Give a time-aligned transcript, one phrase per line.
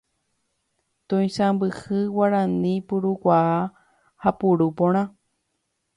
[1.07, 3.55] Toisãmbyhy Guarani purukuaa
[4.23, 5.03] ha puru porã.